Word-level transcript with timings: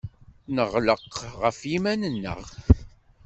Neɣleq 0.55 1.13
ɣef 1.41 1.57
yiman-nneɣ. 1.71 2.39